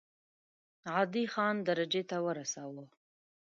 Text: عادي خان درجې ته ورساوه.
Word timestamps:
عادي 0.93 1.23
خان 1.33 1.55
درجې 1.69 2.01
ته 2.09 2.17
ورساوه. 2.25 2.83